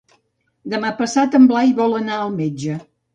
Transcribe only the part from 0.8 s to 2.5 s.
passat en Blai vol anar al